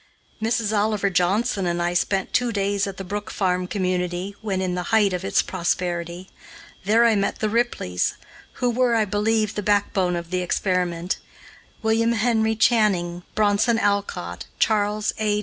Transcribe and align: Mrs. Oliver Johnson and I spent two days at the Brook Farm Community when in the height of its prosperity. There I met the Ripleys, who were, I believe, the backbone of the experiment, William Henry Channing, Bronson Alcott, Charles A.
Mrs. 0.41 0.75
Oliver 0.75 1.11
Johnson 1.11 1.67
and 1.67 1.79
I 1.79 1.93
spent 1.93 2.33
two 2.33 2.51
days 2.51 2.87
at 2.87 2.97
the 2.97 3.03
Brook 3.03 3.29
Farm 3.29 3.67
Community 3.67 4.35
when 4.41 4.59
in 4.59 4.73
the 4.73 4.81
height 4.89 5.13
of 5.13 5.23
its 5.23 5.43
prosperity. 5.43 6.31
There 6.85 7.05
I 7.05 7.15
met 7.15 7.37
the 7.37 7.49
Ripleys, 7.49 8.15
who 8.53 8.71
were, 8.71 8.95
I 8.95 9.05
believe, 9.05 9.53
the 9.53 9.61
backbone 9.61 10.15
of 10.15 10.31
the 10.31 10.41
experiment, 10.41 11.19
William 11.83 12.13
Henry 12.13 12.55
Channing, 12.55 13.21
Bronson 13.35 13.77
Alcott, 13.77 14.47
Charles 14.57 15.13
A. 15.19 15.39